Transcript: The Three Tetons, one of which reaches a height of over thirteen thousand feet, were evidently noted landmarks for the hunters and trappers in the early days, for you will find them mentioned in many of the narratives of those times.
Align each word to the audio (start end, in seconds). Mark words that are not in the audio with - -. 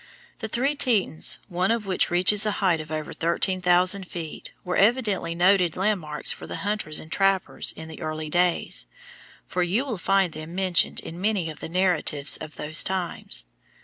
The 0.39 0.47
Three 0.47 0.73
Tetons, 0.73 1.37
one 1.47 1.69
of 1.69 1.85
which 1.85 2.09
reaches 2.09 2.43
a 2.47 2.53
height 2.53 2.81
of 2.81 2.91
over 2.91 3.13
thirteen 3.13 3.61
thousand 3.61 4.07
feet, 4.07 4.49
were 4.65 4.75
evidently 4.75 5.35
noted 5.35 5.75
landmarks 5.77 6.31
for 6.31 6.47
the 6.47 6.55
hunters 6.65 6.99
and 6.99 7.11
trappers 7.11 7.71
in 7.73 7.87
the 7.87 8.01
early 8.01 8.27
days, 8.27 8.87
for 9.45 9.61
you 9.61 9.85
will 9.85 9.99
find 9.99 10.33
them 10.33 10.55
mentioned 10.55 11.01
in 11.01 11.21
many 11.21 11.51
of 11.51 11.59
the 11.59 11.69
narratives 11.69 12.37
of 12.37 12.55
those 12.55 12.81
times. 12.81 13.45